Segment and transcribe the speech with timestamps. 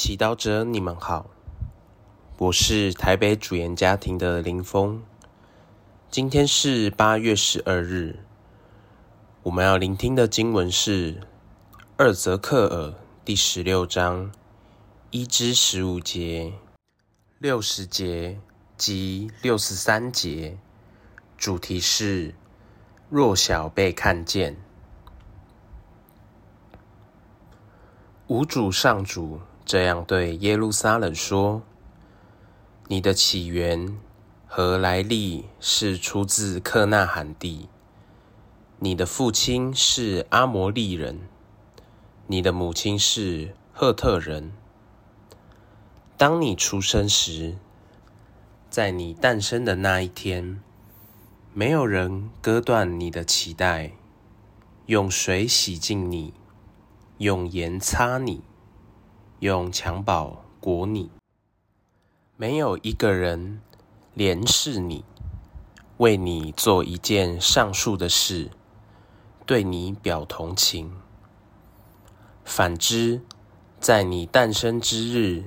[0.00, 1.28] 祈祷者，你们好，
[2.36, 5.02] 我是台北主言家庭的林峰。
[6.08, 8.20] 今天是八月十二日，
[9.42, 11.26] 我们要聆听的经文是
[11.96, 14.30] 二泽克尔第十六章
[15.10, 16.52] 一至十五节、
[17.38, 18.38] 六十节
[18.76, 20.56] 及六十三节，
[21.36, 22.36] 主题是
[23.10, 24.56] 弱小被看见。
[28.28, 31.60] 无主上主这样对耶路撒冷说
[32.88, 33.98] ：“你的起源
[34.46, 37.68] 和来历是出自克纳罕地，
[38.78, 41.20] 你的父亲是阿摩利人，
[42.28, 44.54] 你的母亲是赫特人。
[46.16, 47.58] 当你出生时，
[48.70, 50.62] 在你诞生的那一天，
[51.52, 53.92] 没有人割断你的脐带，
[54.86, 56.32] 用水洗净你。”
[57.18, 58.42] 用盐擦你，
[59.40, 61.12] 用襁褓裹你，
[62.36, 63.60] 没有一个人
[64.16, 65.04] 怜视你，
[65.98, 68.50] 为你做一件上述的事，
[69.46, 70.90] 对你表同情。
[72.44, 73.22] 反之，
[73.78, 75.44] 在你诞生之日，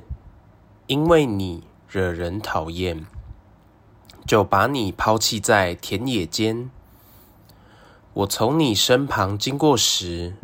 [0.88, 3.06] 因为你惹人讨厌，
[4.26, 6.72] 就把你抛弃在田野间。
[8.14, 10.38] 我从你身旁经过时。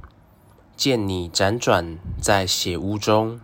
[0.77, 3.41] 见你辗转在血屋中，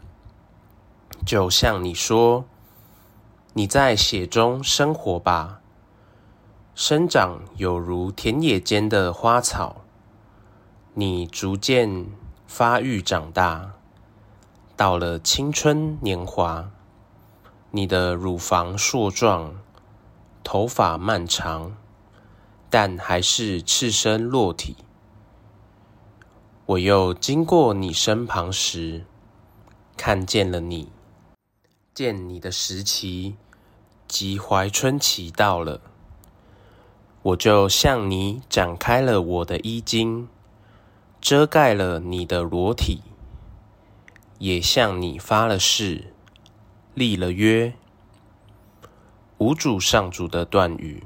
[1.26, 2.46] 就向你说
[3.54, 5.60] ：“你在血中生活吧，
[6.76, 9.78] 生长有如田野间的花草。
[10.94, 12.06] 你逐渐
[12.46, 13.72] 发育长大，
[14.78, 16.70] 到了青春年华，
[17.72, 19.56] 你的乳房硕壮，
[20.44, 21.76] 头发漫长，
[22.70, 24.78] 但还是赤身裸体。”
[26.74, 29.06] 我又经过你身旁时，
[29.96, 30.90] 看见了你，
[31.94, 33.36] 见你的时期
[34.08, 35.82] 及怀春期到了，
[37.22, 40.28] 我就向你展开了我的衣襟，
[41.22, 43.02] 遮盖了你的裸体，
[44.40, 46.14] 也向你发了誓，
[46.96, 47.76] 立了约，
[49.38, 51.04] 无主上主的断语，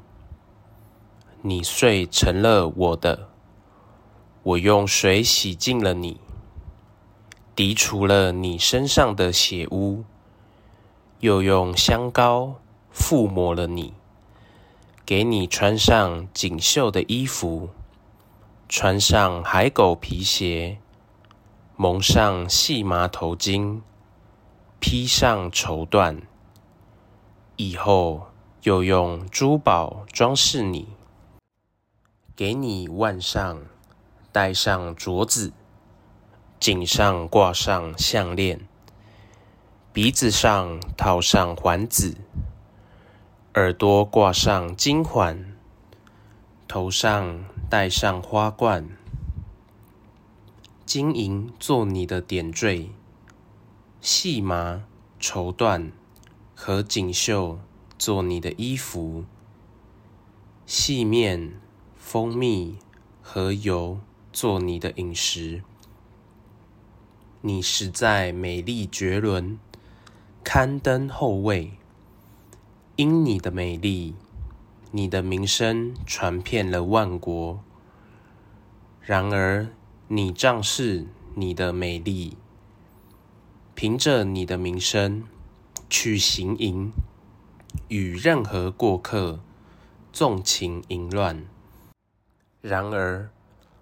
[1.41, 3.27] 你遂成了我的。
[4.47, 6.21] 我用水洗净了你，
[7.53, 10.05] 涤除了你身上的血污，
[11.19, 12.55] 又用香膏
[12.93, 13.93] 覆抹了你，
[15.05, 17.71] 给你穿上锦绣的衣服，
[18.69, 20.77] 穿上海狗皮鞋，
[21.75, 23.81] 蒙上细麻头巾，
[24.79, 26.21] 披上绸缎，
[27.57, 28.27] 以后
[28.63, 30.87] 又用珠宝装饰你，
[32.33, 33.59] 给你腕上。
[34.37, 35.51] 戴上镯子，
[36.59, 38.67] 颈上挂上项链，
[39.91, 42.17] 鼻子上套上环子，
[43.55, 45.57] 耳朵挂上金环，
[46.67, 48.87] 头上戴上花冠，
[50.85, 52.91] 金银做你的点缀，
[53.99, 54.83] 细麻、
[55.19, 55.89] 绸缎
[56.53, 57.59] 和锦绣
[57.97, 59.25] 做你的衣服，
[60.67, 61.59] 细面、
[61.95, 62.77] 蜂蜜
[63.23, 63.99] 和油。
[64.39, 65.63] 做你的饮食，
[67.41, 69.57] 你实在美丽绝伦，
[70.43, 71.71] 刊登后位。
[72.97, 74.13] 因你的美丽，
[74.91, 77.63] 你的名声传遍了万国。
[79.01, 79.69] 然而，
[80.07, 82.37] 你仗势你的美丽，
[83.73, 85.23] 凭着你的名声
[85.89, 86.91] 去行淫，
[87.87, 89.39] 与任何过客
[90.13, 91.43] 纵情淫乱。
[92.61, 93.31] 然而，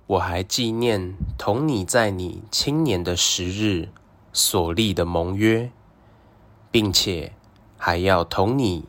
[0.08, 3.90] 我还纪念同你在你青年的时日
[4.32, 5.72] 所立的盟约，
[6.70, 7.34] 并且
[7.76, 8.86] 还要同你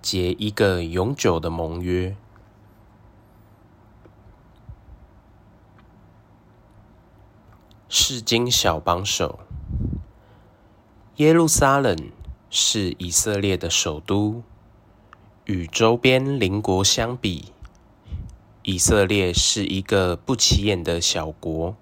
[0.00, 2.16] 结一个永久的盟约。
[7.88, 9.40] 世经小帮手，
[11.16, 11.96] 耶路撒冷
[12.48, 14.44] 是以色列的首都，
[15.46, 17.53] 与周边邻国相比。
[18.66, 21.76] 以色列是一个不起眼的小国，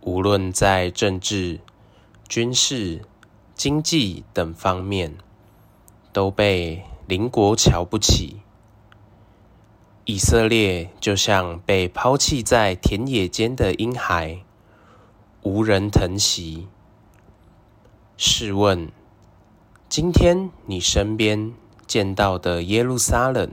[0.00, 1.60] 无论在政治、
[2.28, 3.02] 军事、
[3.54, 5.16] 经济等方面，
[6.12, 8.38] 都被邻国瞧不起。
[10.04, 14.42] 以色列就像被抛弃在田野间的婴孩，
[15.42, 16.66] 无人疼惜。
[18.16, 18.90] 试问，
[19.88, 21.54] 今天你身边
[21.86, 23.48] 见到的耶路撒冷？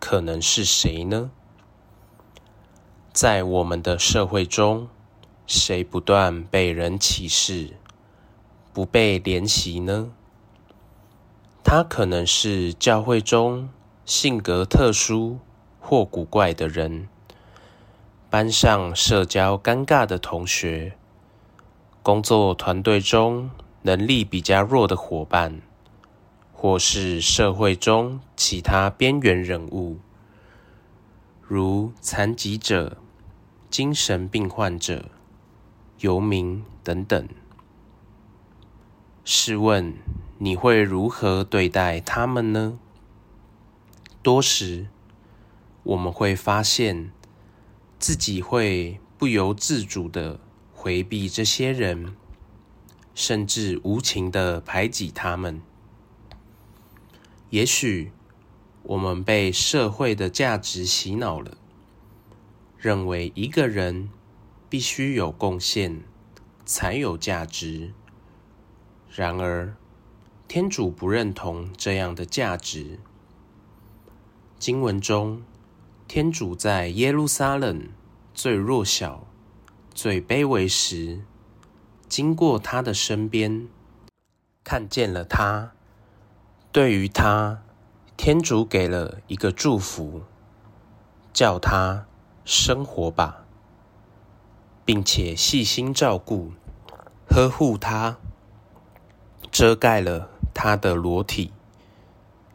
[0.00, 1.30] 可能是谁呢？
[3.12, 4.88] 在我们的社会中，
[5.46, 7.74] 谁不断被人歧视、
[8.72, 10.08] 不被怜惜呢？
[11.62, 13.68] 他可能是教会中
[14.04, 15.38] 性格特殊
[15.78, 17.06] 或古怪的人，
[18.30, 20.96] 班上社交尴尬的同学，
[22.02, 23.50] 工作团队中
[23.82, 25.60] 能力比较弱的伙伴，
[26.62, 29.98] 或是社会中其他边缘人物，
[31.40, 32.98] 如残疾者、
[33.70, 35.10] 精神病患者、
[36.00, 37.26] 游民等等。
[39.24, 39.94] 试问？
[40.36, 42.78] 你会如何对待他们呢？
[44.22, 44.88] 多时，
[45.82, 47.10] 我们会发现
[47.98, 50.38] 自己会不由自主的
[50.74, 52.14] 回避这些人，
[53.14, 55.62] 甚至无情的排挤他们。
[57.50, 58.12] 也许
[58.84, 61.58] 我们被社会的价值洗脑了，
[62.78, 64.08] 认为一个人
[64.68, 66.02] 必须有贡献
[66.64, 67.92] 才有价值。
[69.12, 69.74] 然而，
[70.46, 73.00] 天主不认同这样的价值。
[74.58, 75.42] 经文中，
[76.06, 77.88] 天主在耶路撒冷
[78.32, 79.26] 最弱小、
[79.92, 81.22] 最卑微时，
[82.08, 83.66] 经过他的身边，
[84.62, 85.72] 看见了他。
[86.72, 87.62] 对于他，
[88.16, 90.22] 天主给了一个祝福，
[91.32, 92.06] 叫他
[92.44, 93.44] 生活吧，
[94.84, 96.52] 并且细心照顾、
[97.28, 98.18] 呵护他，
[99.50, 100.28] 遮盖了。
[100.52, 101.52] 他的裸体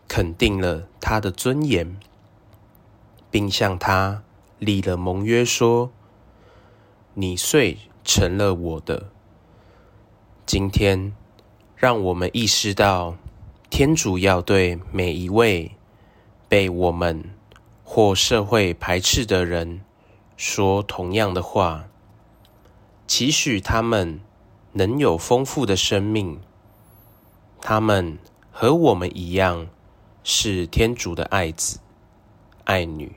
[0.07, 1.97] 肯定了他的尊严，
[3.31, 4.21] 并向他
[4.59, 5.91] 立了盟约，说
[7.15, 9.09] ：“你遂成了我的。”
[10.45, 11.15] 今天，
[11.75, 13.15] 让我们意识到，
[13.69, 15.71] 天主要对每一位
[16.47, 17.31] 被我们
[17.83, 19.81] 或社会排斥的人
[20.37, 21.85] 说同样的话，
[23.07, 24.21] 期许他们
[24.73, 26.39] 能有丰富的生命。
[27.59, 28.17] 他们
[28.51, 29.67] 和我们一样，
[30.23, 31.79] 是天主的爱子、
[32.63, 33.13] 爱女。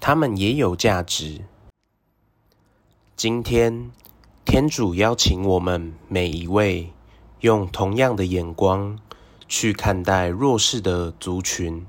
[0.00, 1.44] 他们也有价值。
[3.14, 3.90] 今天，
[4.44, 6.92] 天主邀请我们每一位，
[7.40, 8.98] 用同样的眼光
[9.48, 11.86] 去看待弱势的族群，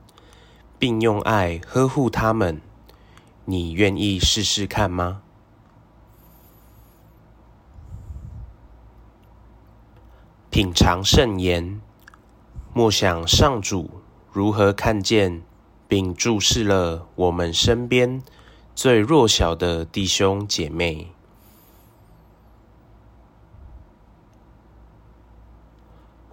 [0.78, 2.62] 并用爱呵护他们。
[3.46, 5.22] 你愿意试试看吗？
[10.50, 11.80] 品尝圣言，
[12.74, 14.02] 默想上主
[14.32, 15.44] 如何看见
[15.88, 18.22] 并注视了我们身边
[18.76, 21.17] 最弱小的弟兄姐妹。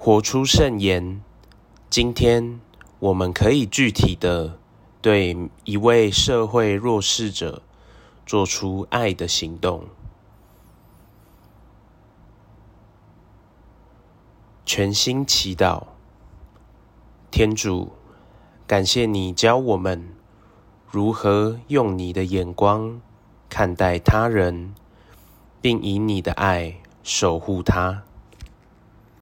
[0.05, 1.23] 活出圣言，
[1.89, 2.61] 今天
[2.99, 4.59] 我们可以具体的
[5.01, 7.63] 对一位社会弱势者
[8.27, 9.87] 做出爱的行动。
[14.67, 15.85] 全心祈祷，
[17.31, 17.93] 天主，
[18.67, 20.11] 感谢你教我们
[20.91, 23.01] 如何用你的眼光
[23.49, 24.75] 看待他人，
[25.63, 28.03] 并以你的爱守护他。